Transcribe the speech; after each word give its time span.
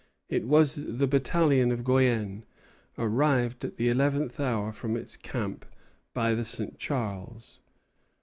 It 0.29 0.45
was 0.45 0.73
the 0.83 1.05
battalion 1.05 1.71
of 1.71 1.83
Guienne, 1.83 2.43
arrived 2.97 3.63
at 3.63 3.77
the 3.77 3.87
eleventh 3.87 4.39
hour 4.39 4.71
from 4.71 4.97
its 4.97 5.15
camp 5.15 5.63
by 6.15 6.33
the 6.33 6.43
St. 6.43 6.79
Charles. 6.79 7.59